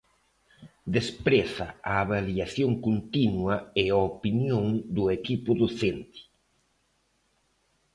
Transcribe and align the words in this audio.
Despreza 0.95 1.67
a 1.91 1.93
avaliación 2.05 2.71
continua 2.87 3.55
e 3.81 3.83
a 3.89 3.97
opinión 4.11 4.65
do 4.95 5.03
equipo 5.17 5.51
docente. 5.61 6.19